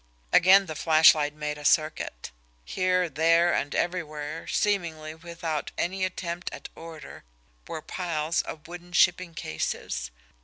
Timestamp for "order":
6.75-7.23